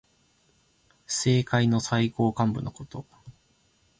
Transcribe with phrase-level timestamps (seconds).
[1.05, 3.05] 政界の最高幹部のこと。